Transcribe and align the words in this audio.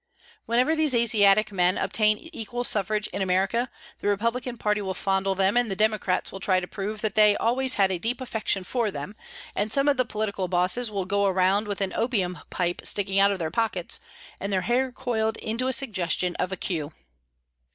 Whenever 0.47 0.75
these 0.75 0.95
Asiatic 0.95 1.51
men 1.51 1.77
obtain 1.77 2.17
equal 2.33 2.63
suffrage 2.63 3.05
in 3.09 3.21
America 3.21 3.69
the 3.99 4.07
Republican 4.07 4.57
party 4.57 4.81
will 4.81 4.95
fondle 4.95 5.35
them, 5.35 5.55
and 5.55 5.69
the 5.69 5.75
Democrats 5.75 6.31
will 6.31 6.39
try 6.39 6.59
to 6.59 6.65
prove 6.65 7.01
that 7.01 7.13
they 7.13 7.35
always 7.37 7.75
had 7.75 7.91
a 7.91 7.99
deep 7.99 8.19
affection 8.19 8.63
for 8.63 8.89
them, 8.89 9.15
and 9.55 9.71
some 9.71 9.87
of 9.87 9.97
the 9.97 10.03
political 10.03 10.47
bosses 10.47 10.89
will 10.89 11.05
go 11.05 11.27
around 11.27 11.67
with 11.67 11.81
an 11.81 11.93
opium 11.95 12.39
pipe 12.49 12.81
sticking 12.83 13.19
out 13.19 13.31
of 13.31 13.37
their 13.37 13.51
pockets 13.51 13.99
and 14.39 14.51
their 14.51 14.61
hair 14.61 14.91
coiled 14.91 15.37
into 15.37 15.67
a 15.67 15.71
suggestion 15.71 16.35
of 16.37 16.51
a 16.51 16.57
queue. 16.57 16.91